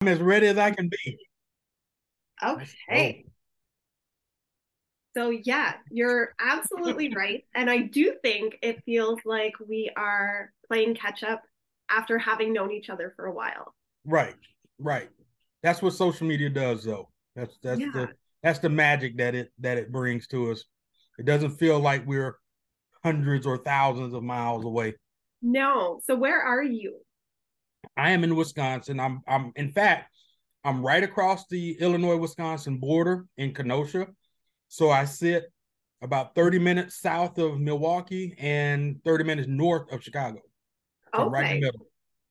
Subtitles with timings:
[0.00, 1.18] I'm as ready as I can be.
[2.44, 3.24] Okay.
[5.16, 7.44] So yeah, you're absolutely right.
[7.54, 11.42] And I do think it feels like we are playing catch up
[11.90, 13.72] after having known each other for a while.
[14.04, 14.34] Right.
[14.78, 15.08] Right.
[15.62, 17.08] That's what social media does though.
[17.34, 17.90] That's that's yeah.
[17.92, 18.08] the
[18.42, 20.64] that's the magic that it that it brings to us.
[21.18, 22.36] It doesn't feel like we're
[23.02, 24.94] hundreds or thousands of miles away.
[25.40, 26.00] No.
[26.04, 26.98] So where are you?
[27.96, 29.00] I am in Wisconsin.
[29.00, 30.10] I'm I'm in fact,
[30.64, 34.08] I'm right across the Illinois Wisconsin border in Kenosha.
[34.68, 35.44] So I sit
[36.02, 40.40] about 30 minutes south of Milwaukee and 30 minutes north of Chicago.
[41.14, 41.30] So okay.
[41.30, 41.86] right in the middle.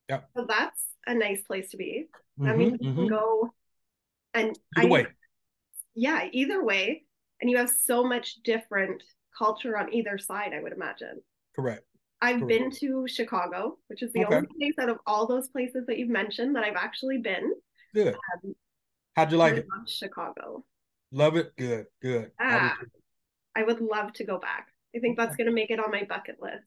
[0.09, 0.29] Yep.
[0.37, 2.05] So that's a nice place to be.
[2.39, 2.99] Mm-hmm, I mean, you mm-hmm.
[2.99, 3.49] can go
[4.33, 5.05] and either I, way.
[5.95, 7.03] Yeah, either way.
[7.41, 9.03] And you have so much different
[9.37, 11.21] culture on either side, I would imagine.
[11.55, 11.83] Correct.
[12.25, 12.47] I've Correct.
[12.47, 14.35] been to Chicago, which is the okay.
[14.37, 17.53] only place out of all those places that you've mentioned that I've actually been.
[17.93, 18.15] Good.
[18.15, 18.55] Um,
[19.15, 19.65] How'd you like I it?
[19.85, 20.65] Chicago.
[21.11, 21.55] Love it.
[21.55, 21.85] Good.
[22.01, 22.31] Good.
[22.41, 22.75] Ah,
[23.55, 24.69] I would love to go back.
[24.95, 26.65] I think that's going to make it on my bucket list.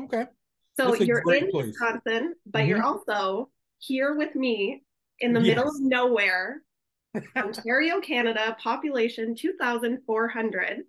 [0.00, 0.24] Okay.
[0.78, 1.50] So you're in place.
[1.52, 2.68] Wisconsin, but mm-hmm.
[2.70, 4.84] you're also here with me
[5.20, 5.48] in the yes.
[5.48, 6.62] middle of nowhere,
[7.36, 10.70] Ontario, Canada, population 2,400.
[10.72, 10.82] Um,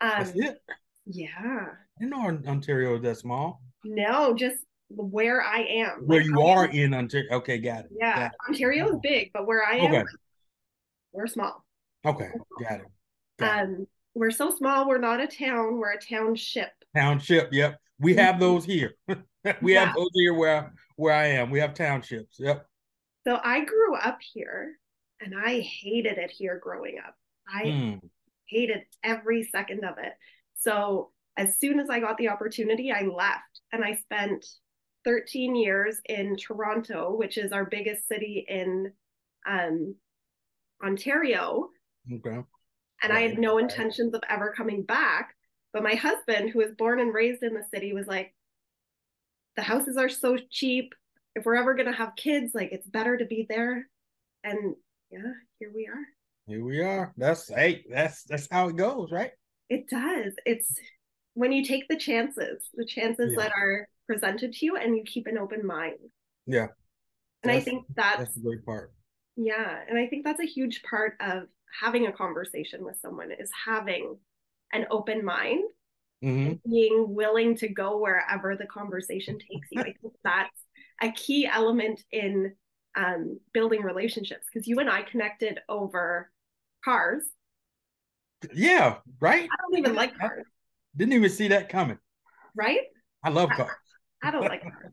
[0.00, 0.58] That's it.
[1.04, 1.66] Yeah.
[2.00, 3.62] Didn't know Ontario is that small.
[3.84, 6.06] No, just where I am.
[6.06, 7.30] Where like, you are in Ontario.
[7.36, 7.90] Okay, got it.
[7.98, 8.16] Yeah.
[8.16, 8.32] Got it.
[8.48, 10.04] Ontario is big, but where I am, okay.
[11.12, 11.64] we're small.
[12.04, 12.30] Okay,
[12.62, 12.86] got it.
[13.38, 13.88] Got um, it.
[14.14, 16.70] we're so small, we're not a town, we're a township.
[16.96, 17.78] Township, yep.
[17.98, 18.40] We have mm-hmm.
[18.40, 18.94] those here.
[19.60, 19.86] we yeah.
[19.86, 21.50] have those here where where I am.
[21.50, 22.36] We have townships.
[22.38, 22.66] Yep.
[23.26, 24.72] So I grew up here
[25.20, 27.14] and I hated it here growing up.
[27.52, 28.00] I mm.
[28.46, 30.12] hated every second of it.
[30.56, 31.10] So
[31.40, 34.44] as soon as I got the opportunity, I left and I spent
[35.06, 38.92] 13 years in Toronto, which is our biggest city in
[39.48, 39.94] um,
[40.84, 41.70] Ontario.
[42.12, 42.40] Okay.
[43.02, 45.34] And I had no intentions of ever coming back.
[45.72, 48.34] But my husband, who was born and raised in the city, was like,
[49.56, 50.92] the houses are so cheap.
[51.34, 53.88] If we're ever going to have kids, like it's better to be there.
[54.44, 54.74] And
[55.10, 56.04] yeah, here we are.
[56.46, 57.14] Here we are.
[57.16, 59.30] That's hey, that's that's how it goes, right?
[59.68, 60.32] It does.
[60.44, 60.68] It's
[61.34, 63.44] when you take the chances, the chances yeah.
[63.44, 65.98] that are presented to you and you keep an open mind.
[66.46, 66.68] Yeah.
[67.42, 68.92] And that's, I think that's, that's the great part.
[69.36, 69.78] Yeah.
[69.88, 71.44] And I think that's a huge part of
[71.80, 74.18] having a conversation with someone is having
[74.72, 75.62] an open mind
[76.22, 76.54] mm-hmm.
[76.68, 79.80] being willing to go wherever the conversation takes you.
[79.80, 80.50] I think that's
[81.00, 82.52] a key element in
[82.96, 86.30] um, building relationships because you and I connected over
[86.84, 87.22] cars.
[88.52, 89.44] Yeah, right.
[89.44, 90.44] I don't even like cars.
[90.96, 91.98] Didn't even see that coming.
[92.54, 92.80] Right?
[93.22, 93.70] I love cars.
[94.22, 94.92] I, I don't like cars.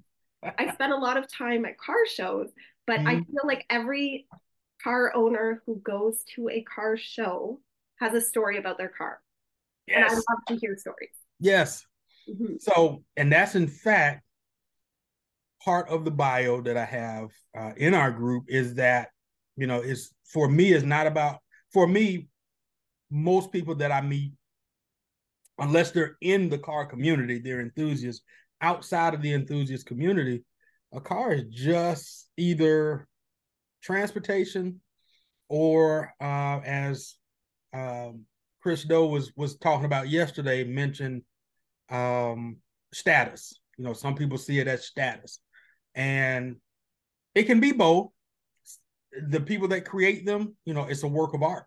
[0.57, 2.49] I spent a lot of time at car shows,
[2.85, 3.07] but mm-hmm.
[3.07, 4.27] I feel like every
[4.83, 7.59] car owner who goes to a car show
[7.99, 9.19] has a story about their car.
[9.87, 10.11] Yes.
[10.11, 11.09] And I love to hear stories.
[11.39, 11.85] Yes.
[12.29, 12.55] Mm-hmm.
[12.59, 14.23] So, and that's in fact
[15.63, 19.09] part of the bio that I have uh, in our group is that,
[19.55, 21.39] you know, is for me is not about
[21.73, 22.27] for me.
[23.09, 24.33] Most people that I meet,
[25.59, 28.23] unless they're in the car community, they're enthusiasts.
[28.59, 30.43] Outside of the enthusiast community,
[30.91, 33.07] a car is just either
[33.83, 34.81] transportation
[35.49, 37.15] or uh, as
[37.73, 38.25] um,
[38.61, 41.21] Chris Doe was was talking about yesterday, mentioned
[41.89, 42.57] um,
[42.93, 43.53] status.
[43.77, 45.39] You know, some people see it as status,
[45.95, 46.55] and
[47.35, 48.09] it can be both.
[49.29, 51.65] The people that create them, you know, it's a work of art.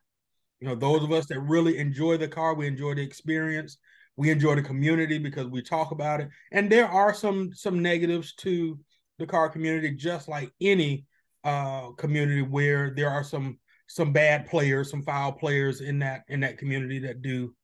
[0.61, 3.79] You know, those of us that really enjoy the car, we enjoy the experience,
[4.17, 6.29] we enjoy the community because we talk about it.
[6.53, 8.79] And there are some some negatives to
[9.19, 11.07] the car community, just like any
[11.45, 16.41] uh, community where there are some some bad players, some foul players in that in
[16.41, 17.55] that community that do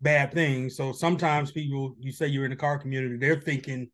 [0.00, 0.76] bad things.
[0.76, 3.90] So sometimes people, you say you're in the car community, they're thinking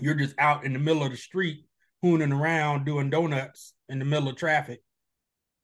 [0.00, 1.64] you're just out in the middle of the street
[2.02, 4.80] hooning around doing donuts in the middle of traffic.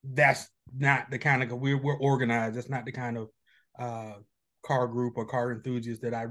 [0.05, 2.57] That's not the kind of we're we're organized.
[2.57, 3.29] That's not the kind of
[3.79, 4.15] uh,
[4.65, 6.27] car group or car enthusiast that I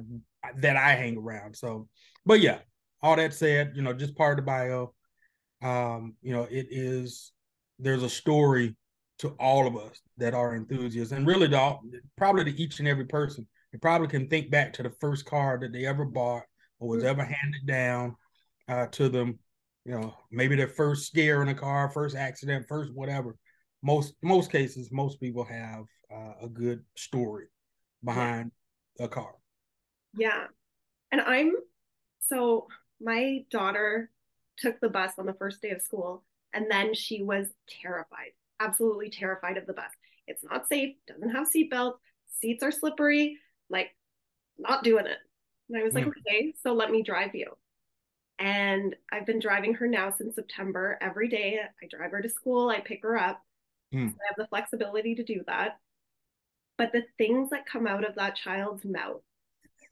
[0.59, 1.55] that I hang around.
[1.55, 1.87] So,
[2.25, 2.59] but yeah,
[3.01, 4.93] all that said, you know, just part of the bio.
[5.61, 7.31] Um, you know, it is
[7.79, 8.75] there's a story
[9.19, 11.81] to all of us that are enthusiasts, and really, to all,
[12.15, 13.47] probably to each and every person.
[13.71, 16.43] They probably can think back to the first car that they ever bought
[16.79, 18.15] or was ever handed down
[18.69, 19.39] uh, to them.
[19.85, 23.35] You know, maybe their first scare in a car, first accident, first whatever.
[23.83, 27.47] Most most cases, most people have uh, a good story
[28.03, 28.51] behind
[28.99, 29.35] a car.
[30.13, 30.47] Yeah,
[31.11, 31.53] and I'm
[32.21, 32.67] so
[32.99, 34.11] my daughter
[34.57, 37.47] took the bus on the first day of school And then she was
[37.81, 39.91] terrified, absolutely terrified of the bus.
[40.27, 41.97] It's not safe, doesn't have seatbelts,
[42.41, 43.37] seats are slippery,
[43.69, 43.95] like
[44.57, 45.17] not doing it.
[45.69, 46.13] And I was like, mm.
[46.27, 47.57] okay, so let me drive you.
[48.39, 51.59] And I've been driving her now since September every day.
[51.81, 53.41] I drive her to school, I pick her up.
[53.93, 54.09] Mm.
[54.09, 55.77] So I have the flexibility to do that.
[56.77, 59.21] But the things that come out of that child's mouth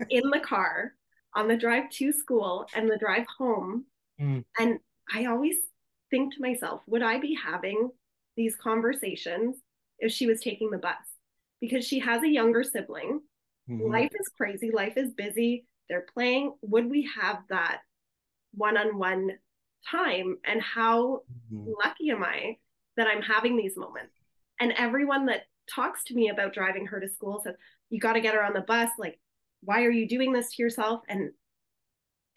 [0.10, 0.94] in the car
[1.34, 3.86] on the drive to school and the drive home.
[4.22, 4.44] Mm.
[4.60, 4.80] And
[5.14, 5.56] I always
[6.10, 7.90] think to myself, would I be having
[8.38, 9.58] these conversations
[10.00, 10.96] if she was taking the bus?
[11.60, 13.22] Because she has a younger sibling.
[13.70, 13.92] Mm-hmm.
[13.92, 15.66] Life is crazy, life is busy.
[15.90, 16.54] They're playing.
[16.62, 17.80] Would we have that
[18.54, 19.32] one on one
[19.90, 20.38] time?
[20.46, 21.22] And how
[21.54, 21.72] mm-hmm.
[21.84, 22.58] lucky am I
[22.98, 24.14] that I'm having these moments?
[24.60, 25.44] And everyone that
[25.74, 27.56] talks to me about driving her to school says,
[27.90, 28.90] You got to get her on the bus.
[28.98, 29.20] Like,
[29.62, 31.02] why are you doing this to yourself?
[31.10, 31.32] And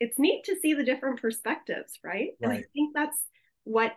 [0.00, 2.31] it's neat to see the different perspectives, right?
[2.31, 2.37] right?
[2.40, 3.19] And I think that's
[3.64, 3.93] what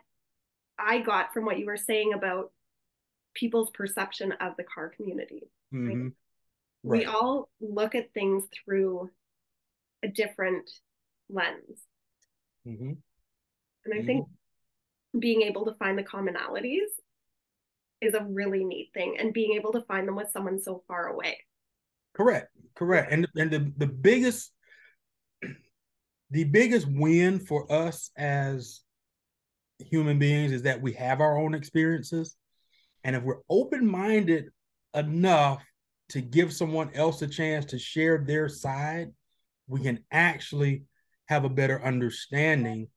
[0.77, 2.51] I got from what you were saying about
[3.33, 5.49] people's perception of the car community.
[5.73, 6.03] Mm-hmm.
[6.03, 6.11] Right?
[6.83, 6.99] Right.
[6.99, 9.11] We all look at things through
[10.03, 10.69] a different
[11.29, 11.79] lens.
[12.67, 12.93] Mm-hmm.
[13.85, 14.05] And I mm-hmm.
[14.05, 14.27] think
[15.17, 16.87] being able to find the commonalities
[18.01, 21.07] is a really neat thing and being able to find them with someone so far
[21.07, 21.37] away.
[22.15, 22.49] Correct.
[22.75, 23.11] Correct.
[23.11, 24.51] And and the, the biggest
[26.31, 28.81] the biggest win for us as
[29.79, 32.35] human beings is that we have our own experiences.
[33.03, 34.49] And if we're open-minded
[34.93, 35.63] enough
[36.09, 39.11] to give someone else a chance to share their side,
[39.67, 40.83] we can actually
[41.25, 42.89] have a better understanding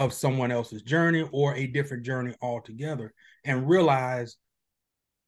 [0.00, 3.12] of someone else's journey or a different journey altogether
[3.44, 4.38] and realize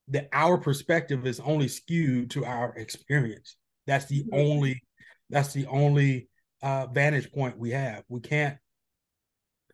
[0.09, 3.57] that our perspective is only skewed to our experience.
[3.87, 4.35] That's the mm-hmm.
[4.35, 4.83] only
[5.29, 6.29] that's the only
[6.63, 8.03] uh, vantage point we have.
[8.09, 8.57] We can't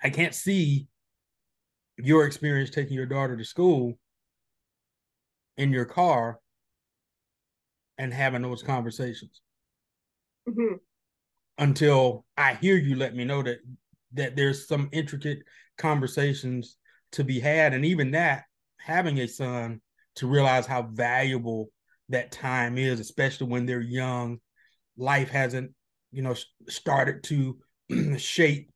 [0.03, 0.89] I can't see
[1.97, 3.99] your experience taking your daughter to school
[5.57, 6.41] in your car
[7.99, 9.43] and having those conversations
[10.49, 10.75] mm-hmm.
[11.57, 13.59] until I hear you let me know that
[14.15, 15.39] that there's some intricate
[15.77, 16.77] conversations
[17.13, 18.45] to be had and even that
[18.79, 19.81] having a son
[20.17, 21.71] to realize how valuable
[22.09, 24.39] that time is, especially when they're young.
[24.97, 25.73] Life hasn't,
[26.11, 26.35] you know,
[26.69, 27.59] started to
[28.19, 28.71] shape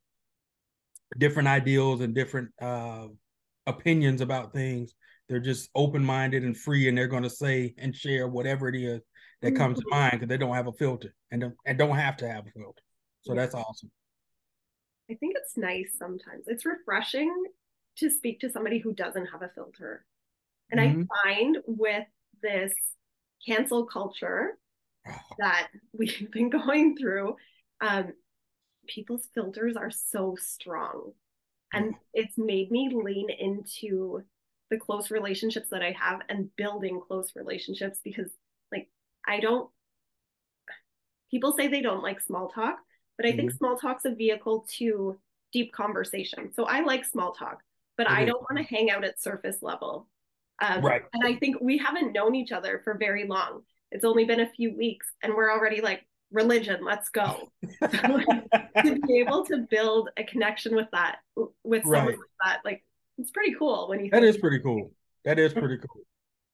[1.19, 3.07] different ideals and different uh,
[3.67, 4.95] opinions about things.
[5.29, 8.77] They're just open minded and free, and they're going to say and share whatever it
[8.77, 9.01] is
[9.41, 9.99] that comes to mm-hmm.
[9.99, 12.51] mind because they don't have a filter and don't, and don't have to have a
[12.51, 12.83] filter.
[13.23, 13.91] So that's awesome.
[15.11, 16.45] I think it's nice sometimes.
[16.47, 17.33] It's refreshing
[17.99, 20.05] to speak to somebody who doesn't have a filter.
[20.71, 21.03] And mm-hmm.
[21.03, 22.07] I find with
[22.43, 22.73] this
[23.47, 24.59] cancel culture
[25.39, 27.37] that we've been going through,
[27.81, 28.13] um,
[28.89, 31.13] people's filters are so strong.
[31.73, 34.23] And it's made me lean into
[34.71, 38.31] the close relationships that I have and building close relationships because,
[38.71, 38.89] like,
[39.27, 39.71] I don't,
[41.31, 42.79] people say they don't like small talk,
[43.17, 43.39] but I mm-hmm.
[43.39, 45.19] think small talk's a vehicle to
[45.53, 46.53] deep conversation.
[46.53, 47.63] So I like small talk,
[47.97, 48.17] but mm-hmm.
[48.17, 50.09] I don't want to hang out at surface level.
[50.61, 51.03] Um, right.
[51.13, 53.63] And I think we haven't known each other for very long.
[53.91, 57.51] It's only been a few weeks, and we're already like, religion, let's go.
[57.83, 61.19] to be able to build a connection with that,
[61.63, 62.19] with someone right.
[62.19, 62.85] like that, like
[63.19, 64.11] it's pretty cool when you.
[64.11, 64.93] That is pretty cool.
[65.25, 66.03] That is pretty cool.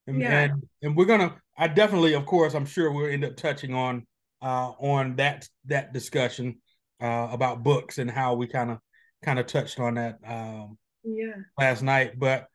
[0.07, 0.41] And, yeah.
[0.41, 1.37] and and we're gonna.
[1.57, 4.07] I definitely, of course, I'm sure we'll end up touching on
[4.42, 6.59] uh on that that discussion
[7.02, 8.78] uh about books and how we kind of
[9.25, 12.47] kind of touched on that um yeah last night, but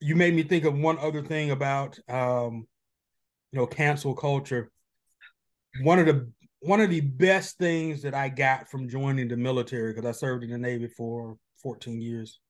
[0.00, 2.66] you made me think of one other thing about um,
[3.52, 4.70] you know cancel culture.
[5.82, 6.30] One of the
[6.60, 10.44] one of the best things that I got from joining the military because I served
[10.44, 12.40] in the Navy for 14 years,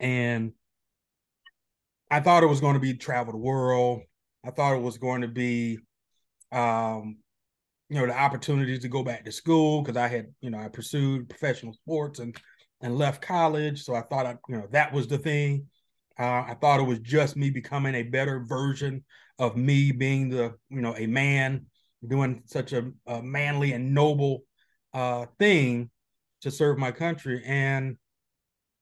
[0.00, 0.52] and
[2.10, 4.00] I thought it was going to be travel the world.
[4.44, 5.78] I thought it was going to be,
[6.54, 7.18] um,
[7.88, 10.68] you know, the opportunities to go back to school because I had, you know, I
[10.68, 12.36] pursued professional sports and
[12.80, 15.68] and left college, so I thought I, you know, that was the thing.
[16.18, 19.04] Uh, I thought it was just me becoming a better version
[19.38, 21.66] of me being the, you know, a man
[22.06, 24.42] doing such a, a manly and noble
[24.92, 25.90] uh, thing
[26.42, 27.42] to serve my country.
[27.44, 27.96] And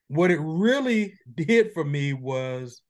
[0.08, 2.82] what it really did for me was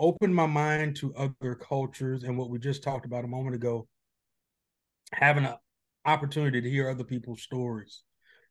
[0.00, 3.86] open my mind to other cultures and what we just talked about a moment ago,
[5.12, 5.54] having an
[6.06, 8.02] opportunity to hear other people's stories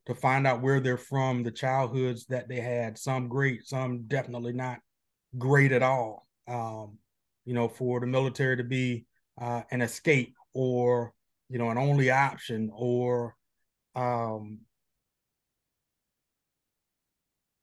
[0.06, 4.54] to find out where they're from, the childhoods that they had, some great, some definitely
[4.54, 4.80] not
[5.38, 6.28] great at all.
[6.48, 6.98] Um,
[7.46, 9.06] you know, for the military to be
[9.40, 11.14] uh, an escape or,
[11.50, 13.36] you know, an only option or,
[13.96, 14.60] um,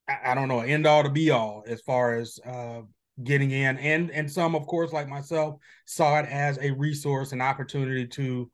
[0.09, 2.83] I, I don't know, end all to be all as far as uh,
[3.23, 7.41] getting in, and and some, of course, like myself, saw it as a resource, an
[7.41, 8.51] opportunity to,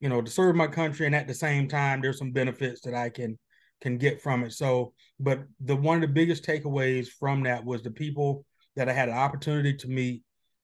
[0.00, 2.94] you know, to serve my country, and at the same time, there's some benefits that
[2.94, 3.38] I can
[3.80, 4.52] can get from it.
[4.52, 8.44] So, but the one of the biggest takeaways from that was the people
[8.76, 10.22] that I had an opportunity to meet,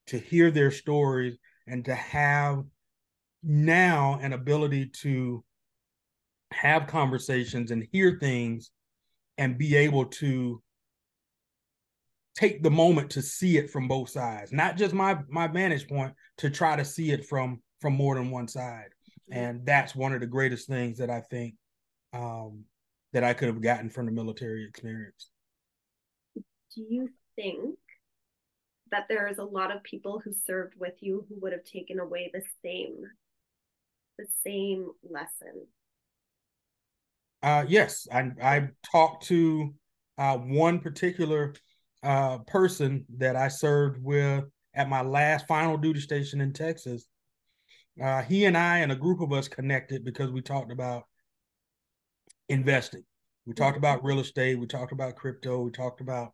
[0.09, 1.37] to hear their stories,
[1.67, 2.65] and to have
[3.43, 5.45] now an ability to
[6.53, 8.71] have conversations and hear things
[9.39, 10.63] and be able to
[12.37, 16.13] take the moment to see it from both sides not just my my vantage point
[16.37, 18.89] to try to see it from from more than one side.
[19.31, 21.55] And that's one of the greatest things that i think
[22.13, 22.65] um
[23.13, 25.31] that i could have gotten from the military experience.
[26.75, 27.77] Do you think
[28.91, 31.99] that there is a lot of people who served with you who would have taken
[31.99, 33.05] away the same
[34.19, 35.67] the same lesson?
[37.43, 39.75] Uh, yes, I I talked to
[40.17, 41.55] uh, one particular
[42.05, 44.45] uh, person that I served with
[44.75, 47.07] at my last final duty station in Texas.
[48.03, 51.05] Uh, he and I and a group of us connected because we talked about
[52.49, 53.05] investing.
[53.47, 54.59] We talked about real estate.
[54.59, 55.61] We talked about crypto.
[55.61, 56.33] We talked about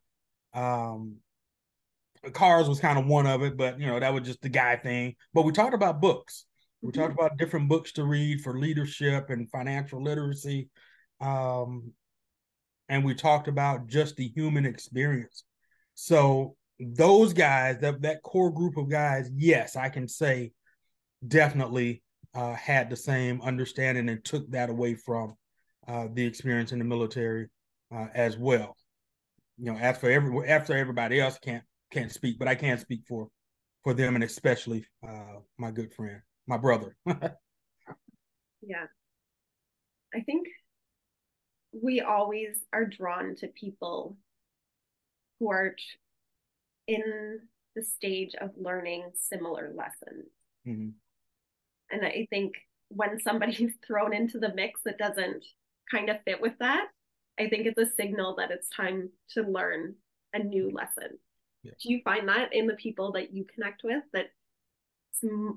[0.54, 1.16] um,
[2.32, 4.76] cars was kind of one of it, but you know that was just the guy
[4.76, 5.16] thing.
[5.34, 6.46] But we talked about books.
[6.80, 7.00] We mm-hmm.
[7.00, 10.70] talked about different books to read for leadership and financial literacy
[11.20, 11.92] um,
[12.88, 15.44] and we talked about just the human experience.
[16.02, 20.52] So those guys, that that core group of guys, yes, I can say
[21.28, 22.02] definitely
[22.34, 25.34] uh, had the same understanding and took that away from
[25.86, 27.48] uh, the experience in the military
[27.94, 28.78] uh, as well.
[29.58, 33.02] You know, as for every after everybody else can't can't speak, but I can speak
[33.06, 33.28] for
[33.84, 36.96] for them and especially uh, my good friend, my brother.
[37.06, 38.86] yeah,
[40.14, 40.46] I think
[41.72, 44.16] we always are drawn to people
[45.40, 45.74] who are
[46.86, 47.40] in
[47.74, 50.26] the stage of learning similar lessons.
[50.68, 50.90] Mm-hmm.
[51.90, 52.54] And I think
[52.88, 55.44] when somebody's thrown into the mix that doesn't
[55.90, 56.88] kind of fit with that,
[57.38, 59.94] I think it's a signal that it's time to learn
[60.34, 61.18] a new lesson.
[61.62, 61.72] Yeah.
[61.82, 64.30] Do you find that in the people that you connect with that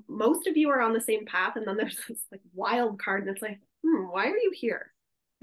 [0.08, 3.22] most of you are on the same path and then there's this like wild card
[3.22, 4.92] and it's like, hmm, why are you here?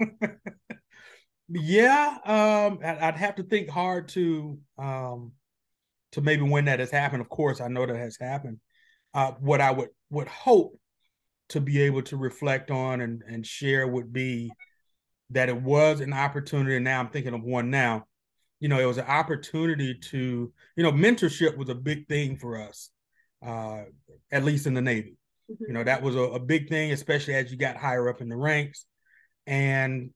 [1.52, 5.32] yeah, um, I'd have to think hard to um,
[6.12, 7.20] to maybe when that has happened.
[7.20, 8.58] Of course, I know that has happened.
[9.14, 10.78] Uh, what I would would hope
[11.50, 14.50] to be able to reflect on and and share would be
[15.30, 16.76] that it was an opportunity.
[16.76, 18.06] And now I'm thinking of one now.
[18.60, 22.60] You know, it was an opportunity to you know mentorship was a big thing for
[22.60, 22.90] us,
[23.44, 23.82] uh,
[24.30, 25.16] at least in the Navy.
[25.50, 25.64] Mm-hmm.
[25.68, 28.28] You know, that was a, a big thing, especially as you got higher up in
[28.28, 28.86] the ranks.
[29.46, 30.10] And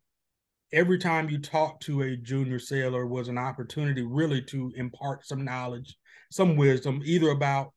[0.72, 5.44] every time you talk to a junior sailor was an opportunity really to impart some
[5.44, 5.96] knowledge,
[6.30, 7.72] some wisdom, either about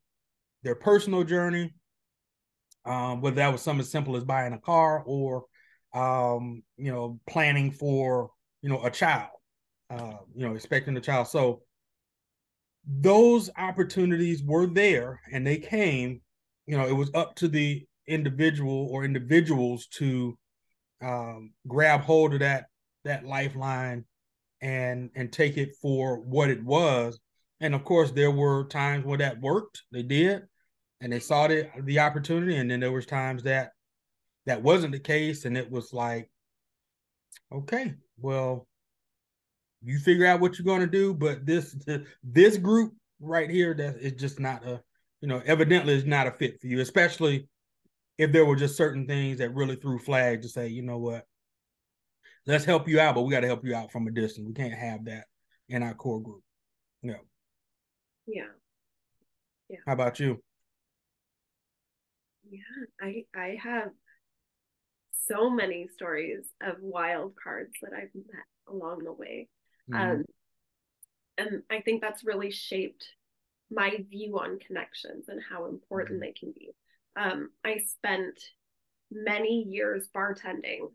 [0.63, 1.73] their personal journey,
[2.85, 5.45] um, whether that was something as simple as buying a car or,
[5.93, 8.31] um, you know, planning for,
[8.61, 9.29] you know, a child,
[9.89, 11.27] uh, you know, expecting a child.
[11.27, 11.61] So
[12.87, 16.21] those opportunities were there and they came,
[16.65, 20.37] you know, it was up to the individual or individuals to
[21.01, 22.65] um, grab hold of that
[23.03, 24.05] that lifeline
[24.61, 27.19] and and take it for what it was.
[27.61, 29.83] And of course, there were times where that worked.
[29.91, 30.43] They did,
[31.01, 32.55] and they saw the the opportunity.
[32.57, 33.71] And then there was times that
[34.45, 36.29] that wasn't the case, and it was like,
[37.51, 38.67] okay, well,
[39.81, 41.13] you figure out what you're going to do.
[41.13, 41.75] But this
[42.23, 44.81] this group right here that is just not a
[45.21, 47.47] you know evidently is not a fit for you, especially
[48.17, 51.25] if there were just certain things that really threw flags to say, you know what,
[52.49, 54.47] let's help you out, but we got to help you out from a distance.
[54.47, 55.25] We can't have that
[55.69, 56.41] in our core group.
[57.03, 57.15] No.
[58.25, 58.47] Yeah.
[59.69, 59.77] Yeah.
[59.85, 60.41] How about you?
[62.49, 62.59] Yeah,
[62.99, 63.89] I I have
[65.27, 69.47] so many stories of wild cards that I've met along the way.
[69.91, 70.11] Mm-hmm.
[70.11, 70.25] Um,
[71.37, 73.05] and I think that's really shaped
[73.69, 76.25] my view on connections and how important mm-hmm.
[76.25, 76.71] they can be.
[77.15, 78.39] Um, I spent
[79.11, 80.89] many years bartending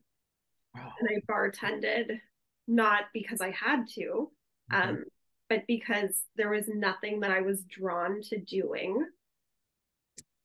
[0.75, 0.93] Wow.
[1.00, 2.19] And I bartended
[2.66, 4.31] not because I had to,
[4.73, 4.88] mm-hmm.
[4.88, 5.04] um,
[5.49, 9.07] but because there was nothing that I was drawn to doing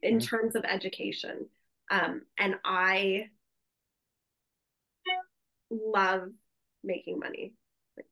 [0.02, 0.26] in mm-hmm.
[0.26, 1.48] terms of education.
[1.92, 3.30] Um, and I
[5.72, 6.30] love
[6.84, 7.54] making money.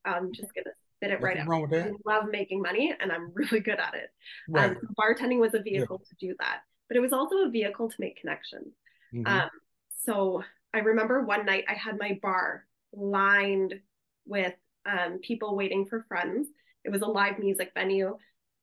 [0.04, 1.48] I'm just gonna spit it right out.
[1.48, 4.10] I love making money and I'm really good at it.
[4.50, 4.72] Right.
[4.72, 6.10] Um, bartending was a vehicle yeah.
[6.10, 8.74] to do that, but it was also a vehicle to make connections.
[9.14, 9.28] Mm-hmm.
[9.28, 9.50] Um,
[10.04, 10.44] so
[10.74, 13.76] I remember one night I had my bar lined
[14.26, 14.54] with
[14.86, 16.48] um, people waiting for friends.
[16.84, 18.18] It was a live music venue.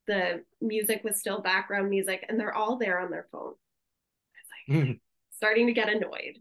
[0.06, 3.54] The music was still background music, and they're all there on their phone.
[4.34, 5.00] It's like mm.
[5.36, 6.38] starting to get annoyed.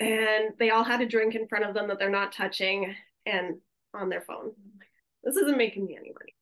[0.00, 2.94] And they all had a drink in front of them that they're not touching
[3.26, 3.58] and
[3.94, 4.52] on their phone.
[5.22, 6.34] This isn't making me any money.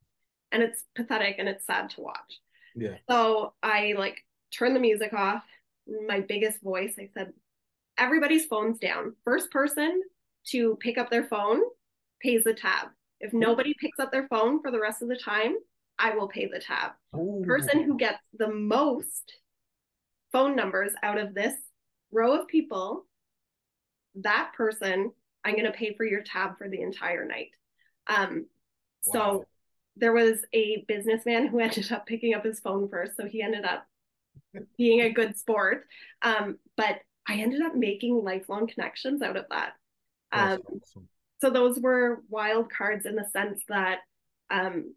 [0.53, 2.41] And it's pathetic and it's sad to watch.
[2.75, 2.97] Yeah.
[3.09, 5.45] So I like turned the music off.
[6.07, 7.33] My biggest voice, I said,
[8.01, 9.15] everybody's phone's down.
[9.25, 10.03] First person
[10.49, 11.61] to pick up their phone
[12.21, 12.89] pays the tab.
[13.21, 15.55] If nobody picks up their phone for the rest of the time,
[15.99, 16.93] I will pay the tab.
[17.15, 17.45] Ooh.
[17.47, 19.35] Person who gets the most
[20.33, 21.55] phone numbers out of this
[22.11, 23.05] row of people,
[24.17, 25.13] that person,
[25.45, 27.51] I'm going to pay for your tab for the entire night.
[28.07, 28.47] Um,
[29.07, 29.13] wow.
[29.13, 29.45] So
[29.97, 33.17] there was a businessman who ended up picking up his phone first.
[33.17, 33.87] So he ended up
[34.79, 35.85] being a good sport.
[36.23, 39.75] Um, but I ended up making lifelong connections out of that.
[40.33, 41.09] Um, awesome.
[41.41, 44.01] So those were wild cards in the sense that
[44.51, 44.95] um,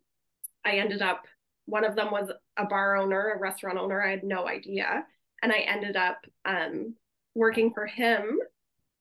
[0.66, 1.26] I ended up,
[1.66, 4.02] one of them was a bar owner, a restaurant owner.
[4.02, 5.06] I had no idea.
[5.44, 6.96] And I ended up um,
[7.36, 8.40] working for him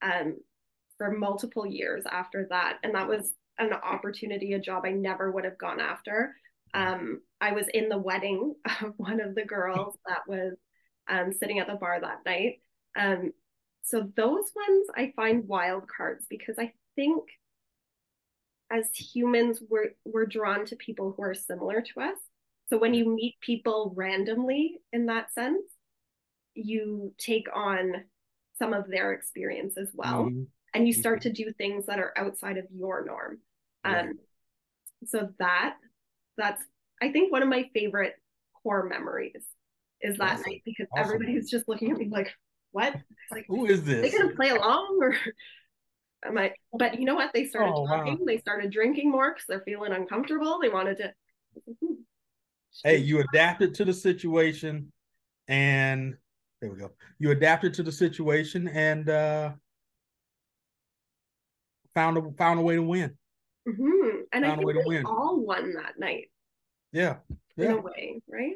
[0.02, 0.36] um,
[0.98, 2.80] for multiple years after that.
[2.82, 6.34] And that was an opportunity, a job I never would have gone after.
[6.74, 10.52] Um, I was in the wedding of one of the girls that was
[11.08, 12.56] um, sitting at the bar that night.
[12.98, 13.32] Um,
[13.82, 17.24] so those ones I find wild cards because I think
[18.70, 22.16] as humans we're we're drawn to people who are similar to us.
[22.70, 25.62] So when you meet people randomly in that sense,
[26.54, 28.04] you take on
[28.58, 30.24] some of their experience as well.
[30.24, 30.44] Mm-hmm.
[30.74, 31.34] And you start mm-hmm.
[31.34, 33.40] to do things that are outside of your norm.
[33.84, 34.18] Um,
[35.04, 35.76] so that
[36.38, 36.62] that's
[37.02, 38.14] I think one of my favorite
[38.62, 39.44] core memories
[40.00, 40.44] is that awesome.
[40.46, 41.04] night because awesome.
[41.04, 42.32] everybody's just looking at me like,
[42.72, 42.96] what?
[43.30, 44.10] Like, who is this?
[44.10, 45.14] They gonna play along or
[46.24, 46.52] am I?
[46.72, 47.32] But you know what?
[47.32, 48.18] They started oh, talking.
[48.18, 48.24] Wow.
[48.26, 50.58] They started drinking more because they're feeling uncomfortable.
[50.60, 51.12] They wanted to.
[52.82, 54.90] Hey, you adapted to the situation,
[55.46, 56.16] and
[56.62, 56.92] there we go.
[57.18, 59.52] You adapted to the situation and uh
[61.94, 63.16] found a found a way to win.
[63.68, 64.20] Mm-hmm.
[64.32, 65.04] And found I think we win.
[65.04, 66.30] all won that night.
[66.92, 67.16] Yeah.
[67.56, 67.66] yeah.
[67.66, 68.54] In a way, right?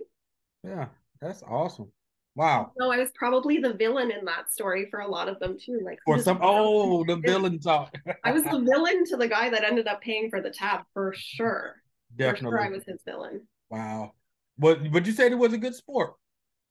[0.63, 0.87] Yeah,
[1.21, 1.93] that's awesome.
[2.37, 2.73] Wow.
[2.79, 5.81] So I was probably the villain in that story for a lot of them too.
[5.83, 7.97] Like or some oh the villain talk.
[8.25, 11.15] I was the villain to the guy that ended up paying for the tab for
[11.17, 11.77] sure.
[12.15, 12.51] Definitely.
[12.51, 13.41] For sure I was his villain.
[13.71, 14.13] Wow.
[14.59, 16.13] But but you said it was a good sport.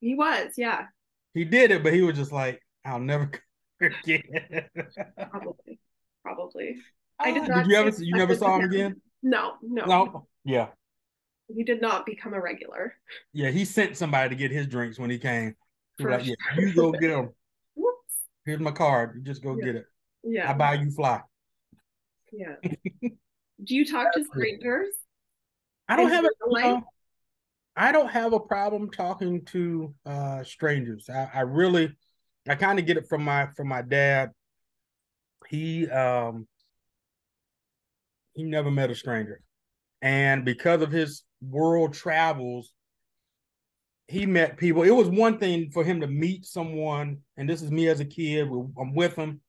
[0.01, 0.85] He was, yeah.
[1.33, 3.31] He did it, but he was just like, I'll never
[3.79, 4.21] forget.
[5.31, 5.79] probably.
[6.21, 6.77] Probably.
[7.19, 7.63] I did ah, not.
[7.63, 9.01] Did you ever you never saw him again?
[9.23, 9.85] No, no.
[9.85, 10.27] No.
[10.43, 10.67] Yeah.
[11.53, 12.93] He did not become a regular.
[13.33, 15.55] Yeah, he sent somebody to get his drinks when he came.
[15.97, 17.29] He like, yeah, you go get them.
[17.75, 18.15] Whoops.
[18.45, 19.15] Here's my card.
[19.15, 19.65] You just go yeah.
[19.65, 19.85] get it.
[20.23, 20.49] Yeah.
[20.49, 21.21] I buy you fly.
[22.31, 22.55] Yeah.
[23.63, 24.89] Do you talk to strangers?
[25.87, 26.81] I don't have a uh,
[27.75, 31.09] I don't have a problem talking to uh strangers.
[31.09, 31.95] I, I really
[32.47, 34.31] I kind of get it from my from my dad.
[35.47, 36.47] He um
[38.33, 39.41] he never met a stranger.
[40.01, 42.71] And because of his world travels,
[44.07, 44.83] he met people.
[44.83, 48.05] It was one thing for him to meet someone, and this is me as a
[48.05, 48.47] kid.
[48.79, 49.41] I'm with him.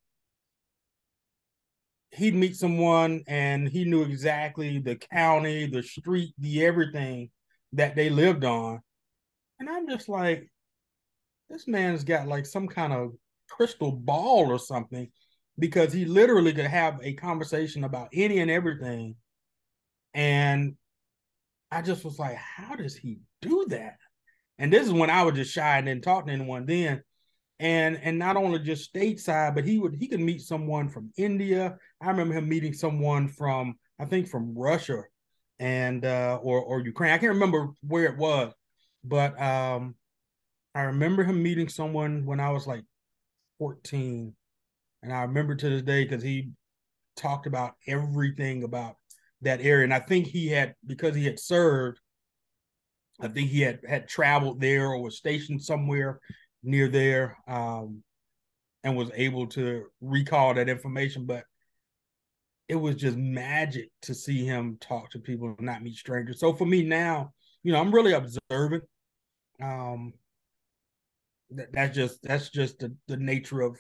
[2.13, 7.31] He'd meet someone, and he knew exactly the county, the street, the everything
[7.73, 8.81] that they lived on.
[9.59, 10.51] And I'm just like,
[11.51, 13.13] this man's got like some kind of
[13.51, 15.09] crystal ball or something
[15.59, 19.17] because he literally could have a conversation about any and everything.
[20.15, 20.77] And
[21.71, 23.97] I just was like, how does he do that?
[24.59, 27.03] And this is when I was just shy and didn't talk to anyone then.
[27.59, 31.79] And and not only just stateside, but he would he could meet someone from India.
[32.01, 35.03] I remember him meeting someone from I think from Russia
[35.59, 37.13] and uh or or Ukraine.
[37.13, 38.53] I can't remember where it was,
[39.05, 39.95] but um
[40.75, 42.85] I remember him meeting someone when I was like
[43.59, 44.35] 14.
[45.03, 46.51] And I remember to this day because he
[47.17, 48.97] talked about everything about
[49.47, 49.85] that area.
[49.85, 51.99] And I think he had because he had served,
[53.21, 56.21] I think he had had traveled there or was stationed somewhere
[56.63, 58.03] near there, um,
[58.85, 61.25] and was able to recall that information.
[61.27, 61.45] But
[62.69, 66.41] it was just magic to see him talk to people and not meet strangers.
[66.41, 67.33] So for me now,
[67.63, 68.85] you know, I'm really observant.
[69.63, 70.13] Um,
[71.51, 73.79] that, that's just that's just the, the nature of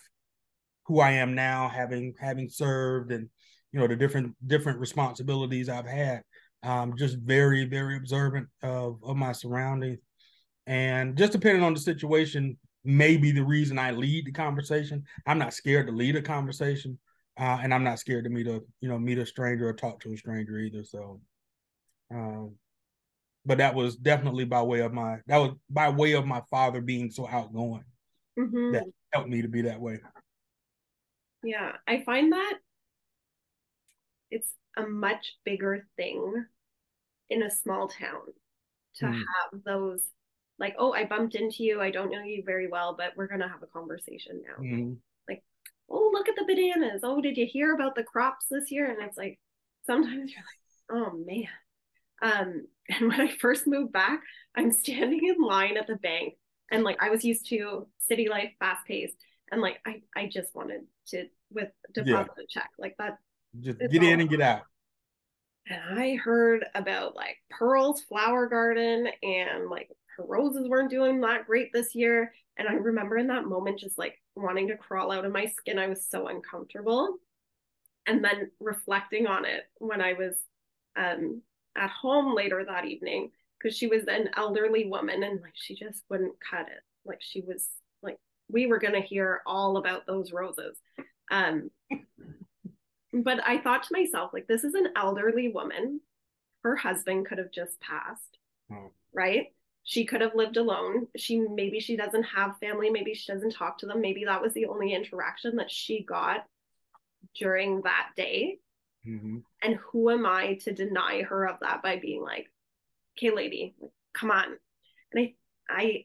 [0.87, 3.29] who I am now, having having served and
[3.73, 6.23] you know the different different responsibilities I've had.
[6.63, 10.01] Um, just very very observant of of my surroundings,
[10.67, 15.05] and just depending on the situation, maybe the reason I lead the conversation.
[15.27, 16.99] I'm not scared to lead a conversation,
[17.39, 20.01] uh, and I'm not scared to meet a you know meet a stranger or talk
[20.01, 20.85] to a stranger either.
[20.85, 21.21] So,
[22.13, 22.55] um,
[23.45, 26.81] but that was definitely by way of my that was by way of my father
[26.81, 27.85] being so outgoing
[28.39, 28.73] mm-hmm.
[28.73, 29.99] that helped me to be that way.
[31.43, 32.55] Yeah, I find that
[34.31, 36.45] it's a much bigger thing
[37.31, 38.21] in a small town
[38.97, 39.13] to mm.
[39.15, 40.03] have those
[40.59, 43.41] like oh i bumped into you i don't know you very well but we're going
[43.41, 44.97] to have a conversation now mm.
[45.29, 45.43] like
[45.91, 49.03] oh look at the bananas oh did you hear about the crops this year and
[49.03, 49.39] it's like
[49.87, 50.33] sometimes
[50.91, 51.47] you're like oh man
[52.23, 54.21] um and when i first moved back
[54.57, 56.35] i'm standing in line at the bank
[56.71, 59.17] and like i was used to city life fast paced
[59.51, 62.45] and like i i just wanted to with deposit yeah.
[62.49, 63.19] check like that
[63.61, 64.63] just get in and get out
[65.69, 71.47] and I heard about like Pearl's flower garden and like her roses weren't doing that
[71.47, 72.33] great this year.
[72.57, 75.79] And I remember in that moment just like wanting to crawl out of my skin.
[75.79, 77.17] I was so uncomfortable.
[78.07, 80.37] And then reflecting on it when I was
[80.97, 81.43] um,
[81.77, 86.05] at home later that evening, because she was an elderly woman and like she just
[86.09, 86.83] wouldn't cut it.
[87.05, 87.69] Like she was
[88.03, 90.79] like, we were going to hear all about those roses.
[91.33, 91.71] Um,
[93.25, 96.01] but I thought to myself, like, this is an elderly woman.
[96.63, 98.39] Her husband could have just passed,
[98.73, 98.91] oh.
[99.15, 99.47] right?
[99.85, 101.07] She could have lived alone.
[101.17, 102.91] She maybe she doesn't have family.
[102.91, 104.01] Maybe she doesn't talk to them.
[104.01, 106.45] Maybe that was the only interaction that she got
[107.39, 108.59] during that day.
[109.07, 109.39] Mm-hmm.
[109.63, 112.51] And who am I to deny her of that by being like,
[113.17, 113.77] okay, lady,
[114.13, 114.57] come on.
[115.13, 115.35] And I,
[115.71, 116.05] I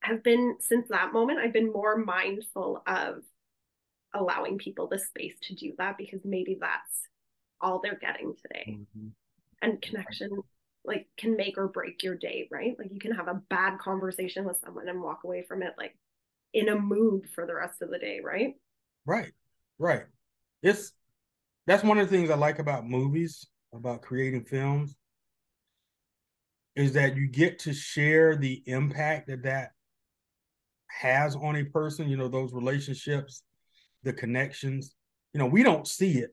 [0.00, 3.22] have been since that moment, I've been more mindful of
[4.16, 7.02] allowing people the space to do that because maybe that's
[7.60, 8.78] all they're getting today.
[8.78, 9.08] Mm-hmm.
[9.62, 10.30] And connection
[10.84, 12.76] like can make or break your day, right?
[12.78, 15.96] Like you can have a bad conversation with someone and walk away from it like
[16.54, 18.54] in a mood for the rest of the day, right?
[19.04, 19.32] Right.
[19.78, 20.04] Right.
[20.62, 20.92] It's
[21.66, 24.94] that's one of the things I like about movies, about creating films
[26.76, 29.70] is that you get to share the impact that that
[30.88, 33.42] has on a person, you know, those relationships
[34.02, 34.94] the connections.
[35.32, 36.30] You know, we don't see it.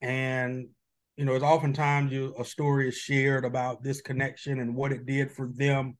[0.00, 0.68] And,
[1.16, 5.06] you know, it's oftentimes you, a story is shared about this connection and what it
[5.06, 5.96] did for them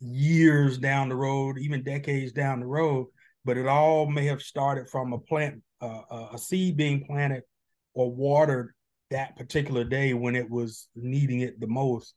[0.00, 3.06] years down the road, even decades down the road.
[3.44, 7.42] But it all may have started from a plant, uh, uh a seed being planted
[7.94, 8.74] or watered
[9.10, 12.14] that particular day when it was needing it the most.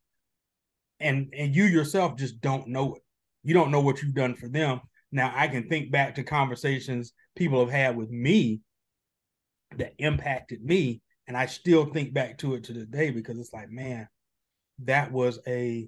[1.00, 3.02] And and you yourself just don't know it.
[3.44, 4.82] You don't know what you've done for them.
[5.12, 8.62] Now I can think back to conversations people have had with me
[9.78, 11.02] that impacted me.
[11.28, 14.08] And I still think back to it to this day because it's like, man,
[14.84, 15.88] that was a,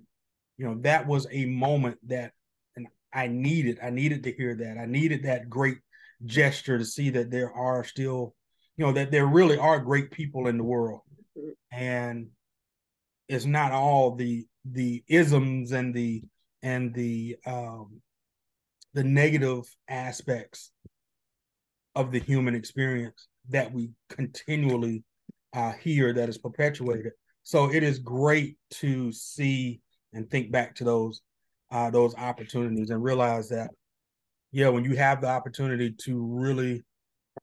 [0.58, 2.32] you know, that was a moment that
[2.76, 3.80] and I needed.
[3.84, 4.78] I needed to hear that.
[4.78, 5.80] I needed that great
[6.26, 8.36] gesture to see that there are still,
[8.78, 11.02] you know, that there really are great people in the world.
[11.72, 12.28] And
[13.28, 16.24] it's not all the the isms and the
[16.62, 18.02] and the um
[18.94, 20.72] the negative aspects
[21.96, 25.04] of the human experience that we continually
[25.54, 27.12] uh, hear that is perpetuated.
[27.44, 29.82] So it is great to see
[30.14, 31.22] and think back to those
[31.72, 33.72] uh, those opportunities and realize that
[34.52, 36.84] yeah, when you have the opportunity to really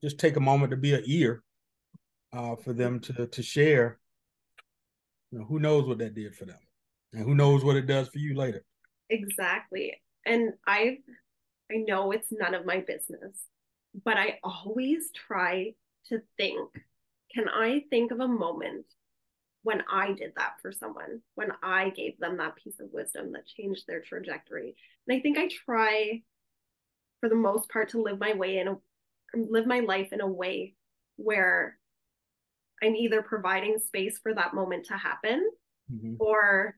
[0.02, 1.42] just take a moment to be an ear
[2.32, 3.98] uh, for them to to share,
[5.30, 6.58] you know, who knows what that did for them,
[7.12, 8.64] and who knows what it does for you later.
[9.10, 10.98] Exactly, and I
[11.70, 13.42] I know it's none of my business,
[14.04, 15.74] but I always try
[16.06, 16.70] to think
[17.34, 18.86] can I think of a moment
[19.62, 23.46] when I did that for someone, when I gave them that piece of wisdom that
[23.46, 24.74] changed their trajectory?
[25.06, 26.22] And I think I try
[27.20, 28.76] for the most part to live my way in a
[29.36, 30.74] live my life in a way
[31.16, 31.78] where
[32.82, 35.48] I'm either providing space for that moment to happen
[35.92, 36.14] mm-hmm.
[36.18, 36.76] or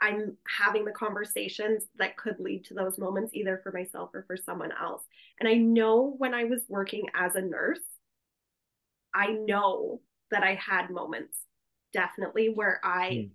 [0.00, 4.36] I'm having the conversations that could lead to those moments, either for myself or for
[4.36, 5.02] someone else.
[5.40, 7.80] And I know when I was working as a nurse,
[9.14, 11.36] I know that I had moments
[11.92, 13.30] definitely where I mm.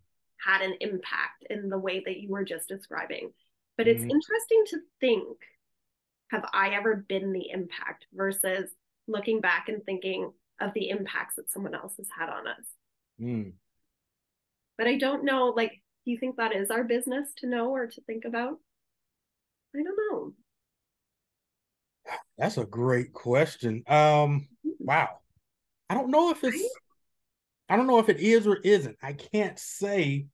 [0.45, 3.31] had an impact in the way that you were just describing.
[3.77, 5.37] But it's interesting to think
[6.29, 8.69] have I ever been the impact versus
[9.07, 12.65] looking back and thinking of the impacts that someone else has had on us.
[13.21, 13.53] Mm.
[14.77, 17.87] But I don't know, like, do you think that is our business to know or
[17.87, 18.59] to think about?
[19.75, 20.33] I don't know.
[22.37, 23.83] That's a great question.
[23.87, 24.47] Um,
[24.79, 25.09] wow.
[25.89, 26.69] I don't know if it's right?
[27.69, 28.97] I don't know if it is or isn't.
[29.01, 30.27] I can't say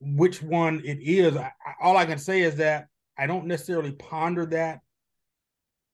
[0.00, 1.36] which one it is.
[1.36, 4.80] I, all I can say is that I don't necessarily ponder that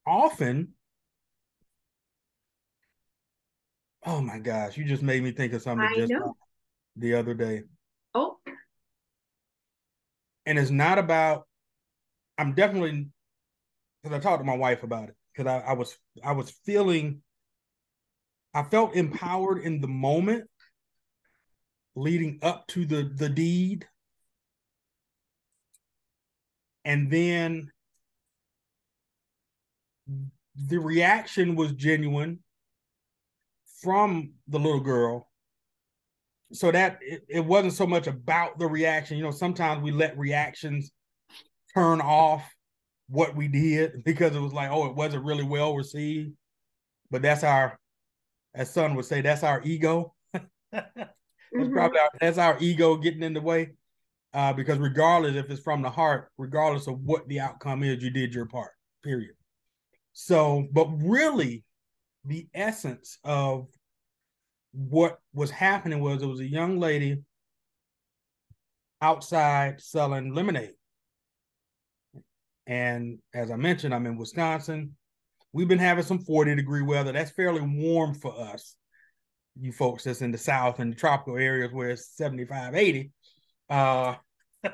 [0.07, 0.73] often,
[4.05, 6.37] oh my gosh, you just made me think of something I just know.
[6.97, 7.63] The other day.
[8.15, 8.39] Oh.
[10.45, 11.47] And it's not about,
[12.39, 13.09] I'm definitely,
[14.03, 17.23] because I talked to my wife about it, because I, I was, I was feeling,
[18.55, 20.49] I felt empowered in the moment
[21.97, 23.89] leading up to the the deed
[26.85, 27.73] and then
[30.55, 32.39] the reaction was genuine
[33.83, 35.27] from the little girl
[36.53, 40.17] so that it, it wasn't so much about the reaction you know sometimes we let
[40.19, 40.93] reactions
[41.75, 42.45] turn off
[43.09, 46.33] what we did because it was like oh it wasn't really well received
[47.11, 47.79] but that's our
[48.55, 50.15] as son would say that's our ego
[51.53, 51.77] That's mm-hmm.
[51.77, 53.73] probably our, that's our ego getting in the way.
[54.35, 58.11] Uh, because regardless if it's from the heart, regardless of what the outcome is, you
[58.11, 58.73] did your part.
[59.03, 59.35] Period.
[60.13, 61.65] So, but really,
[62.25, 63.69] the essence of
[64.77, 67.23] what was happening was it was a young lady
[69.01, 70.75] outside selling lemonade.
[72.67, 74.97] And as I mentioned, I'm in Wisconsin.
[75.53, 77.13] We've been having some 40 degree weather.
[77.13, 78.77] That's fairly warm for us
[79.59, 83.11] you folks that's in the South and the tropical areas where it's 75, 80.
[83.69, 84.15] Uh,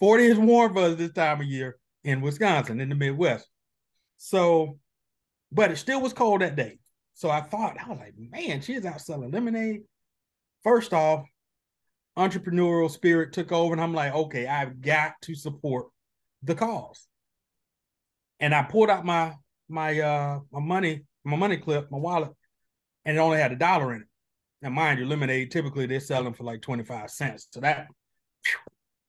[0.00, 3.46] 40 is warm for us this time of year in Wisconsin, in the Midwest.
[4.16, 4.78] So,
[5.50, 6.78] but it still was cold that day.
[7.14, 9.82] So I thought, I was like, man, she's out selling lemonade.
[10.62, 11.26] First off,
[12.16, 15.86] entrepreneurial spirit took over, and I'm like, okay, I've got to support
[16.42, 17.06] the cause.
[18.40, 19.34] And I pulled out my
[19.68, 22.30] my uh my money, my money clip, my wallet,
[23.04, 24.08] and it only had a dollar in it.
[24.62, 27.48] Now, mind you, lemonade typically they're selling for like 25 cents.
[27.50, 27.88] So that,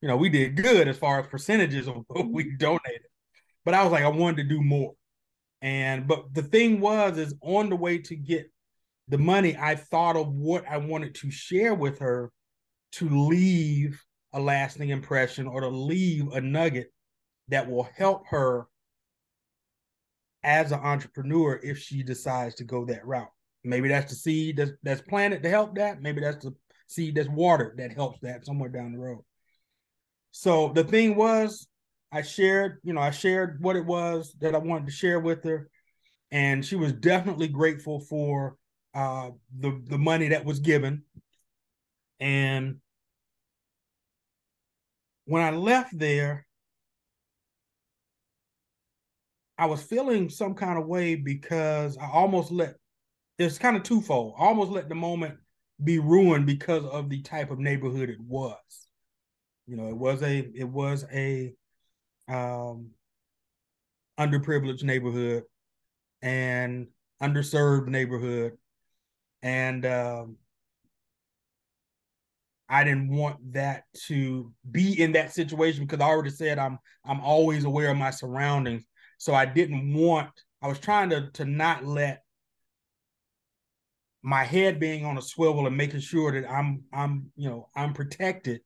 [0.00, 3.02] you know, we did good as far as percentages of what we donated.
[3.64, 4.94] But I was like, I wanted to do more.
[5.64, 8.52] And but the thing was, is on the way to get
[9.08, 12.30] the money, I thought of what I wanted to share with her
[12.92, 14.00] to leave
[14.34, 16.92] a lasting impression or to leave a nugget
[17.48, 18.66] that will help her
[20.42, 23.32] as an entrepreneur if she decides to go that route.
[23.64, 26.02] Maybe that's the seed that's that's planted to help that.
[26.02, 26.54] Maybe that's the
[26.88, 29.22] seed that's watered that helps that somewhere down the road.
[30.32, 31.66] So the thing was,
[32.12, 35.44] I shared, you know, I shared what it was that I wanted to share with
[35.44, 35.68] her,
[36.30, 38.56] and she was definitely grateful for
[38.94, 41.02] uh, the the money that was given.
[42.20, 42.76] And
[45.24, 46.46] when I left there,
[49.58, 52.76] I was feeling some kind of way because I almost let
[53.38, 54.34] it's kind of twofold.
[54.38, 55.36] I almost let the moment
[55.82, 58.58] be ruined because of the type of neighborhood it was.
[59.66, 61.54] You know, it was a it was a
[62.28, 62.90] um
[64.18, 65.44] underprivileged neighborhood
[66.22, 66.86] and
[67.22, 68.52] underserved neighborhood
[69.42, 70.36] and um
[72.68, 77.20] I didn't want that to be in that situation because I already said I'm I'm
[77.20, 78.84] always aware of my surroundings.
[79.18, 80.30] So I didn't want
[80.62, 82.22] I was trying to to not let
[84.22, 87.92] my head being on a swivel and making sure that I'm I'm you know I'm
[87.92, 88.62] protected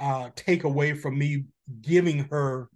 [0.00, 1.44] uh take away from me
[1.80, 2.68] giving her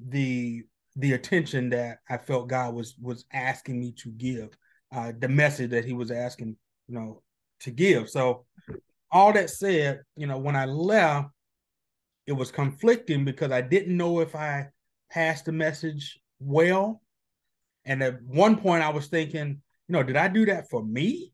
[0.00, 0.62] the
[0.96, 4.56] the attention that I felt God was was asking me to give
[4.94, 6.56] uh the message that he was asking
[6.88, 7.22] you know
[7.60, 8.08] to give.
[8.10, 8.44] So
[9.10, 11.28] all that said you know when I left
[12.26, 14.68] it was conflicting because I didn't know if I
[15.10, 17.02] passed the message well.
[17.84, 21.32] And at one point I was thinking you know did I do that for me?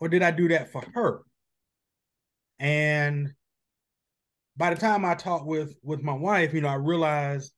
[0.00, 1.22] Or did I do that for her?
[2.58, 3.32] And
[4.58, 7.52] by the time I talked with with my wife, you know, I realized,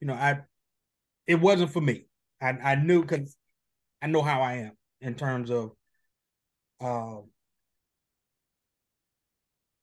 [0.00, 0.40] you know, I
[1.26, 2.06] it wasn't for me.
[2.42, 3.36] I I knew because
[4.02, 5.70] I know how I am in terms of
[6.80, 7.20] uh,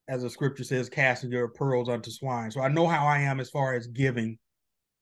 [0.10, 2.52] as the scripture says, casting your pearls unto swine.
[2.52, 4.38] So I know how I am as far as giving.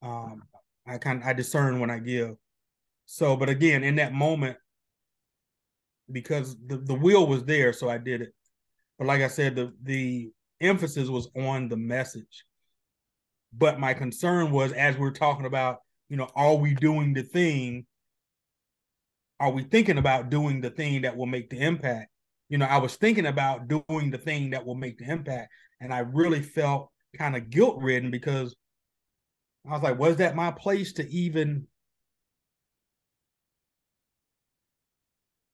[0.04, 0.44] Um,
[0.86, 2.36] I kind I discern when I give.
[3.08, 4.58] So, but again, in that moment,
[6.12, 8.34] because the, the will was there, so I did it.
[9.00, 10.32] But like I said, the the
[10.62, 12.44] emphasis was on the message.
[13.54, 17.88] But my concern was as we're talking about, you know, are we doing the thing?
[19.40, 22.12] Are we thinking about doing the thing that will make the impact?
[22.50, 25.50] You know, I was thinking about doing the thing that will make the impact.
[25.80, 28.54] And I really felt kind of guilt ridden because
[29.66, 31.68] I was like, was that my place to even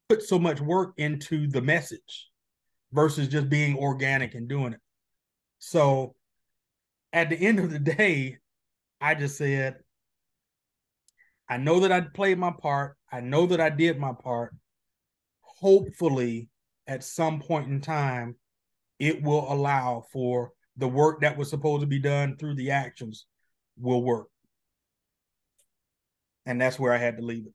[0.09, 2.29] put so much work into the message
[2.95, 4.79] versus just being organic and doing it.
[5.59, 6.15] So
[7.13, 8.37] at the end of the day,
[9.01, 9.75] I just said,
[11.49, 12.97] I know that I played my part.
[13.11, 14.55] I know that I did my part.
[15.41, 16.49] Hopefully,
[16.87, 18.35] at some point in time,
[18.99, 23.25] it will allow for the work that was supposed to be done through the actions
[23.77, 24.27] will work.
[26.45, 27.53] And that's where I had to leave it.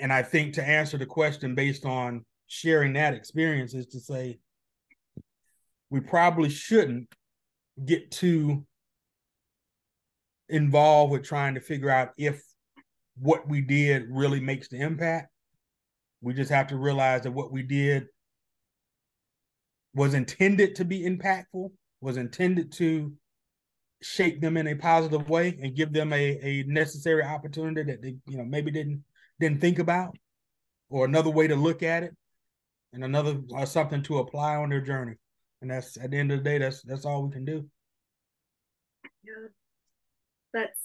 [0.00, 4.38] And I think to answer the question based on sharing that experience is to say
[5.90, 7.08] we probably shouldn't
[7.84, 8.66] get too
[10.48, 12.42] involved with trying to figure out if
[13.20, 15.28] what we did really makes the impact.
[16.20, 18.06] We just have to realize that what we did
[19.94, 23.12] was intended to be impactful, was intended to
[24.02, 28.16] shape them in a positive way and give them a, a necessary opportunity that they,
[28.26, 29.04] you know, maybe didn't
[29.40, 30.16] didn't think about,
[30.88, 32.16] or another way to look at it,
[32.92, 35.14] and another uh, something to apply on their journey.
[35.60, 37.66] And that's at the end of the day, that's that's all we can do.
[39.24, 39.48] Yeah,
[40.54, 40.78] that's.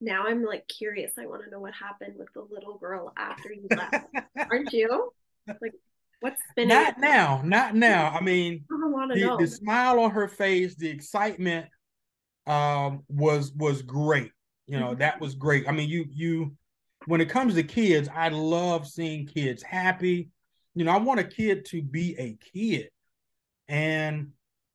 [0.00, 1.12] Now I'm like curious.
[1.18, 4.06] I want to know what happened with the little girl after you left.
[4.50, 5.12] Aren't you?
[5.46, 5.72] Like,
[6.20, 6.68] what's spinning?
[6.68, 7.40] Not now.
[7.44, 8.10] Not now.
[8.10, 11.66] I mean, I the, the smile on her face, the excitement,
[12.46, 14.32] um, was was great.
[14.66, 14.98] You know, mm-hmm.
[14.98, 15.68] that was great.
[15.68, 16.56] I mean, you you
[17.06, 20.30] when it comes to kids, I love seeing kids happy.
[20.74, 22.90] You know, I want a kid to be a kid.
[23.68, 24.32] And,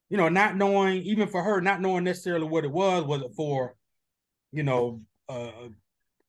[0.10, 3.34] you know, not knowing, even for her, not knowing necessarily what it was, was it
[3.36, 3.76] for,
[4.52, 5.70] you know, uh,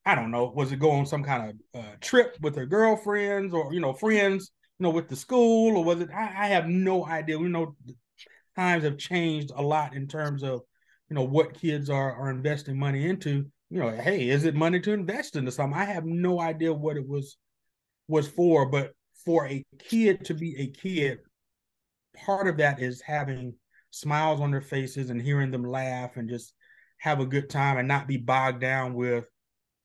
[0.05, 3.55] I don't know, was it go on some kind of uh, trip with her girlfriends
[3.55, 6.67] or, you know, friends, you know, with the school, or was it, I, I have
[6.67, 7.38] no idea.
[7.38, 7.77] We know
[8.57, 10.62] times have changed a lot in terms of,
[11.09, 14.81] you know, what kids are, are investing money into you know, hey, is it money
[14.81, 15.81] to invest into something?
[15.81, 17.39] I have no idea what it was
[18.07, 18.93] was for, but
[19.25, 21.21] for a kid to be a kid,
[22.15, 23.55] part of that is having
[23.91, 26.53] smiles on their faces and hearing them laugh and just
[26.99, 29.27] have a good time and not be bogged down with,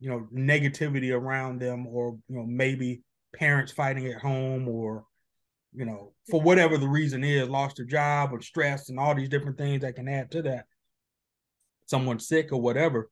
[0.02, 5.06] you know, negativity around them or, you know, maybe parents fighting at home or,
[5.74, 9.30] you know, for whatever the reason is, lost their job or stress and all these
[9.30, 10.66] different things that can add to that.
[11.86, 13.10] Someone sick or whatever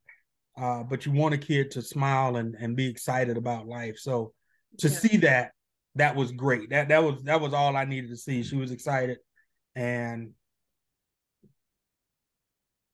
[0.58, 3.98] uh, but you want a kid to smile and, and be excited about life.
[3.98, 4.34] So
[4.80, 4.98] to yeah.
[4.98, 5.52] see that,
[5.96, 6.70] that was great.
[6.70, 8.44] That that was that was all I needed to see.
[8.44, 9.18] She was excited,
[9.76, 10.32] and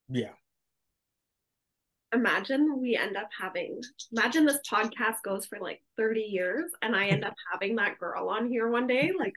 [0.09, 0.33] yeah.
[2.13, 3.81] Imagine we end up having.
[4.11, 8.29] Imagine this podcast goes for like thirty years, and I end up having that girl
[8.29, 9.11] on here one day.
[9.17, 9.33] Like,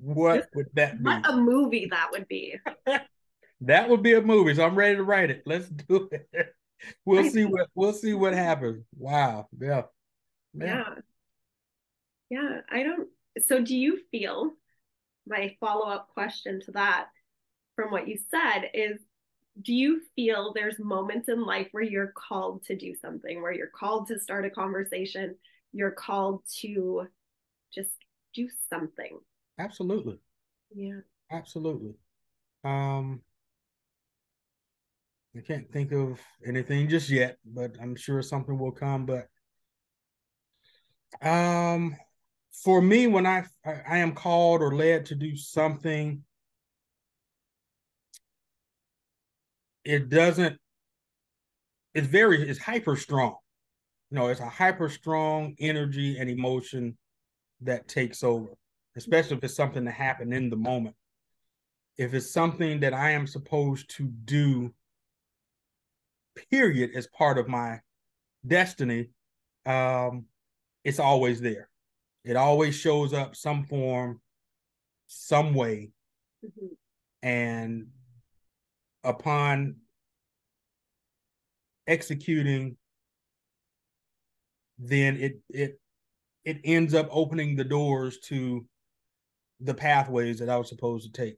[0.00, 1.04] what would that be?
[1.04, 2.54] What a movie that would be.
[3.62, 4.54] that would be a movie.
[4.54, 5.42] So I'm ready to write it.
[5.44, 6.28] Let's do it
[7.04, 8.84] we'll see what we'll see what happens.
[8.96, 9.48] Wow.
[9.58, 9.82] Yeah.
[10.54, 10.94] Yeah.
[12.28, 12.60] Yeah.
[12.70, 13.08] I don't
[13.42, 14.52] so do you feel
[15.26, 17.08] my follow-up question to that
[17.76, 19.00] from what you said is
[19.62, 23.66] do you feel there's moments in life where you're called to do something where you're
[23.68, 25.34] called to start a conversation
[25.72, 27.06] you're called to
[27.72, 27.90] just
[28.34, 29.18] do something
[29.58, 30.18] absolutely
[30.74, 31.94] yeah absolutely
[32.64, 33.20] um
[35.36, 39.06] I can't think of anything just yet, but I'm sure something will come.
[39.06, 39.28] But
[41.22, 41.96] um,
[42.64, 46.24] for me, when I I am called or led to do something,
[49.84, 50.58] it doesn't.
[51.94, 53.36] It's very it's hyper strong.
[54.10, 56.98] You know, it's a hyper strong energy and emotion
[57.60, 58.48] that takes over,
[58.96, 60.96] especially if it's something that happened in the moment.
[61.96, 64.74] If it's something that I am supposed to do
[66.50, 67.80] period as part of my
[68.46, 69.10] destiny,
[69.66, 70.26] um,
[70.84, 71.68] it's always there.
[72.24, 74.20] It always shows up some form,
[75.06, 75.90] some way.
[76.44, 76.74] Mm-hmm.
[77.22, 77.86] And
[79.04, 79.76] upon
[81.86, 82.76] executing,
[84.78, 85.80] then it it
[86.44, 88.64] it ends up opening the doors to
[89.60, 91.36] the pathways that I was supposed to take.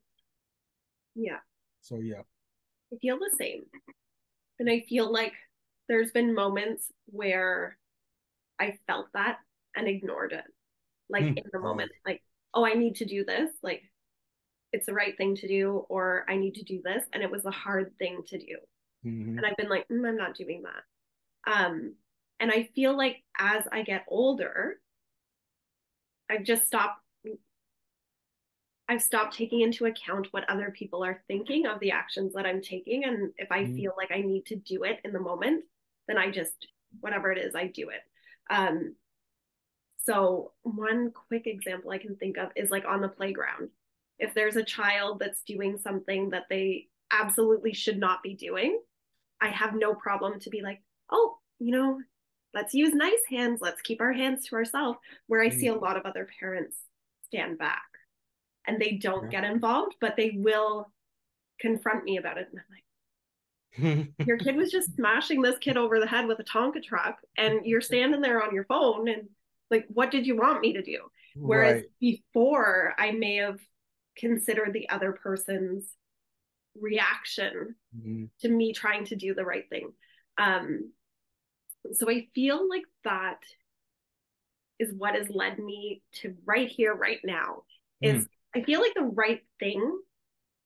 [1.15, 1.39] Yeah.
[1.81, 2.21] So yeah.
[2.93, 3.63] I feel the same.
[4.59, 5.33] And I feel like
[5.89, 7.77] there's been moments where
[8.59, 9.37] I felt that
[9.75, 10.45] and ignored it.
[11.09, 11.37] Like mm.
[11.37, 12.21] in the moment, like,
[12.53, 13.49] oh, I need to do this.
[13.61, 13.83] Like,
[14.71, 17.03] it's the right thing to do, or I need to do this.
[17.13, 18.57] And it was a hard thing to do.
[19.05, 19.37] Mm-hmm.
[19.37, 21.51] And I've been like, mm, I'm not doing that.
[21.51, 21.95] Um,
[22.39, 24.79] and I feel like as I get older,
[26.29, 27.02] I've just stopped
[28.93, 32.61] I've stopped taking into account what other people are thinking of the actions that I'm
[32.61, 33.05] taking.
[33.05, 33.75] And if I mm-hmm.
[33.75, 35.63] feel like I need to do it in the moment,
[36.07, 36.67] then I just,
[36.99, 38.01] whatever it is, I do it.
[38.51, 38.95] Um,
[40.05, 43.69] so, one quick example I can think of is like on the playground.
[44.19, 48.79] If there's a child that's doing something that they absolutely should not be doing,
[49.41, 51.99] I have no problem to be like, oh, you know,
[52.53, 53.59] let's use nice hands.
[53.59, 54.99] Let's keep our hands to ourselves.
[55.25, 55.59] Where I mm-hmm.
[55.59, 56.77] see a lot of other parents
[57.25, 57.81] stand back
[58.67, 59.41] and they don't yeah.
[59.41, 60.91] get involved, but they will
[61.59, 62.47] confront me about it.
[62.51, 66.43] And I'm like, your kid was just smashing this kid over the head with a
[66.43, 69.29] Tonka truck, and you're standing there on your phone, and
[69.71, 70.99] like, what did you want me to do?
[71.35, 71.85] Whereas right.
[71.99, 73.59] before, I may have
[74.15, 75.85] considered the other person's
[76.79, 78.25] reaction mm-hmm.
[78.41, 79.91] to me trying to do the right thing.
[80.37, 80.91] Um,
[81.93, 83.39] so I feel like that
[84.79, 87.63] is what has led me to right here, right now.
[88.01, 88.27] Is mm.
[88.55, 89.99] I feel like the right thing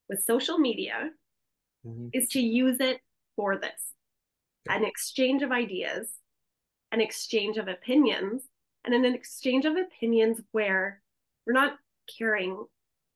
[0.10, 1.10] with social media
[1.86, 2.08] mm-hmm.
[2.14, 3.00] is to use it
[3.36, 3.94] for this
[4.70, 6.10] an exchange of ideas,
[6.92, 8.44] an exchange of opinions,
[8.84, 11.02] and an exchange of opinions where
[11.46, 11.78] we're not
[12.18, 12.66] caring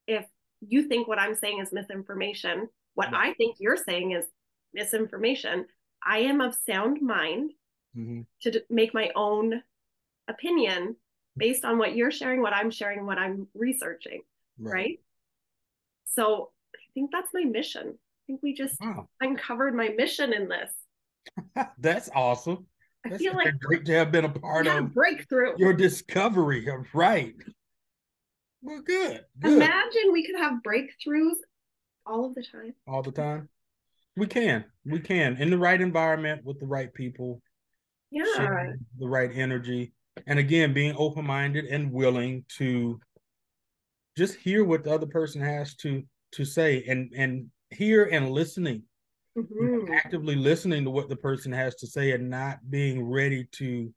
[0.07, 0.26] if
[0.61, 4.26] you think what I'm saying is misinformation, what I think you're saying is
[4.74, 5.65] misinformation.
[6.05, 7.51] I am of sound mind
[7.97, 8.22] mm-hmm.
[8.41, 9.63] to d- make my own
[10.28, 10.95] opinion
[11.38, 14.22] based on what you're sharing, what I'm sharing, what I'm researching.
[14.62, 14.74] Right.
[14.74, 14.99] right?
[16.05, 17.88] So I think that's my mission.
[17.88, 19.07] I think we just wow.
[19.20, 20.72] uncovered my mission in this.
[21.80, 22.66] that's awesome.
[23.05, 25.53] I that's feel like great to have been a part yeah, of breakthrough.
[25.57, 26.68] Your discovery.
[26.93, 27.34] Right.
[28.62, 29.53] Well, good, good.
[29.53, 31.38] Imagine we could have breakthroughs
[32.05, 32.74] all of the time.
[32.88, 33.49] All the time.
[34.16, 34.66] We can.
[34.86, 35.38] We can.
[35.38, 37.41] In the right environment with the right people.
[38.12, 38.74] Yeah.
[38.99, 39.93] The right energy.
[40.28, 42.99] And again, being open minded and willing to
[44.18, 46.03] just hear what the other person has to
[46.34, 48.84] to say and and hear and listening
[49.38, 49.91] mm-hmm.
[49.93, 53.93] actively listening to what the person has to say and not being ready to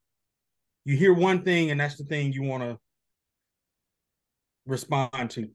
[0.85, 2.79] you hear one thing and that's the thing you want to
[4.67, 5.49] respond to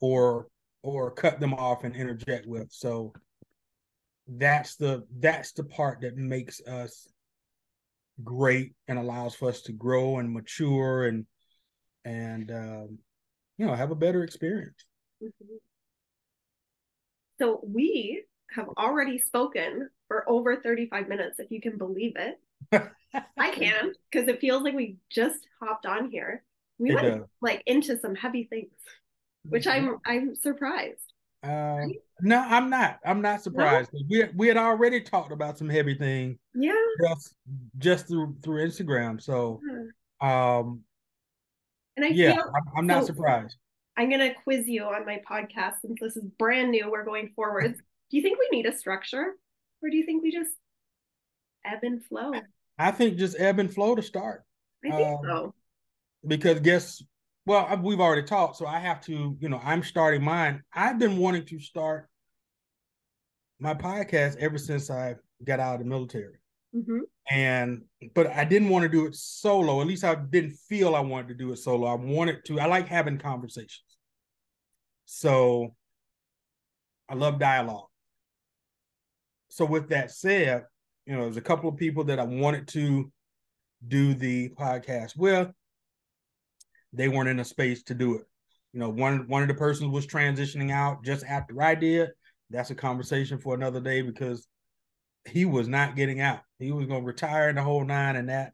[0.00, 0.48] or
[0.82, 3.12] or cut them off and interject with so
[4.26, 7.08] that's the that's the part that makes us
[8.22, 11.26] great and allows for us to grow and mature and
[12.04, 12.98] and um,
[13.62, 14.84] you know have a better experience
[15.22, 15.54] mm-hmm.
[17.38, 22.40] so we have already spoken for over 35 minutes if you can believe it
[23.38, 26.42] i can because it feels like we just hopped on here
[26.78, 27.28] we it went does.
[27.40, 28.74] like into some heavy things
[29.44, 29.90] which mm-hmm.
[29.90, 31.12] i'm i'm surprised
[31.44, 31.86] uh,
[32.20, 33.00] no, I'm not.
[33.04, 33.90] I'm not surprised.
[33.92, 34.00] No?
[34.08, 36.38] We we had already talked about some heavy things.
[36.54, 36.72] Yeah.
[37.04, 37.34] Just
[37.78, 39.20] just through through Instagram.
[39.20, 39.60] So,
[40.20, 40.84] um,
[41.96, 43.56] and I yeah, feel, I'm, not so surprised.
[43.96, 46.90] I'm gonna quiz you on my podcast since this is brand new.
[46.90, 47.78] We're going forwards.
[48.10, 49.34] do you think we need a structure,
[49.82, 50.52] or do you think we just
[51.64, 52.32] ebb and flow?
[52.78, 54.44] I think just ebb and flow to start.
[54.84, 55.54] I think um, so.
[56.26, 57.02] Because guess
[57.44, 60.62] well, we've already talked, so I have to, you know, I'm starting mine.
[60.72, 62.08] I've been wanting to start
[63.58, 66.36] my podcast ever since I got out of the military.
[66.74, 67.00] Mm-hmm.
[67.30, 67.82] And
[68.14, 69.80] but I didn't want to do it solo.
[69.80, 71.86] At least I didn't feel I wanted to do it solo.
[71.86, 72.60] I wanted to.
[72.60, 73.96] I like having conversations.
[75.04, 75.74] So
[77.08, 77.88] I love dialogue.
[79.48, 80.64] So with that said,
[81.04, 83.12] you know, there's a couple of people that I wanted to
[83.86, 85.50] do the podcast with
[86.92, 88.26] they weren't in a space to do it.
[88.72, 92.10] You know, one one of the persons was transitioning out just after I did.
[92.50, 94.46] That's a conversation for another day because
[95.26, 96.40] he was not getting out.
[96.58, 98.52] He was going to retire in the whole nine, and that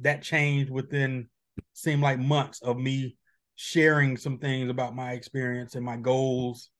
[0.00, 1.28] that changed within
[1.74, 3.16] seemed like months of me
[3.56, 6.70] sharing some things about my experience and my goals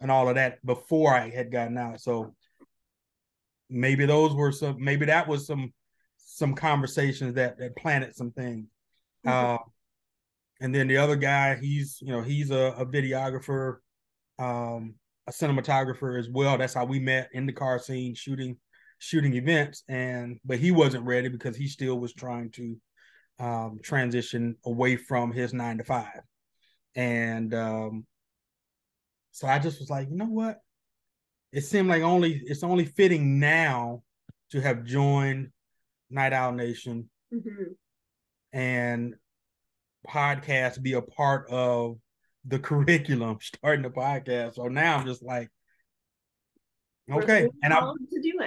[0.00, 2.00] and all of that before I had gotten out.
[2.00, 2.34] So
[3.68, 5.72] maybe those were some maybe that was some
[6.16, 8.68] some conversations that that planted some things.
[9.26, 9.54] Mm-hmm.
[9.54, 9.58] Uh,
[10.60, 13.76] and then the other guy, he's you know he's a, a videographer,
[14.38, 14.94] um,
[15.28, 16.56] a cinematographer as well.
[16.56, 18.56] That's how we met in the car scene shooting
[18.98, 19.84] shooting events.
[19.88, 22.76] And but he wasn't ready because he still was trying to
[23.38, 26.22] um, transition away from his nine to five.
[26.96, 28.06] And um,
[29.32, 30.58] so I just was like, you know what?
[31.52, 34.02] It seemed like only it's only fitting now
[34.50, 35.50] to have joined
[36.10, 37.10] Night Owl Nation.
[37.32, 37.72] Mm-hmm.
[38.54, 39.14] And
[40.08, 41.98] podcast be a part of
[42.48, 44.54] the curriculum starting the podcast.
[44.54, 45.48] So now I'm just like,
[47.10, 48.46] okay, and I'm to do it.